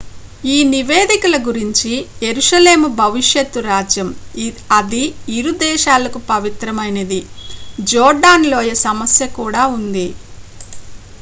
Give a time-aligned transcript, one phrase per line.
[0.43, 1.91] ఈ నివేదికల గురించి
[2.23, 4.07] యెరూషలేము భవిష్యత్తు రాజ్యం
[4.77, 5.03] అది
[5.35, 7.19] ఇరు దేశాలకు పవిత్రమైనది
[7.91, 10.07] జోర్డాన్ లోయ సమస్య కూడా ఉంది